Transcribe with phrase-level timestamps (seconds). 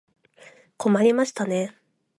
[0.79, 1.77] 困りましたね。